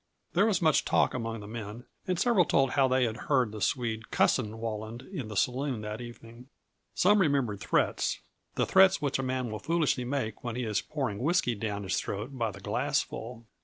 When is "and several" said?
2.07-2.43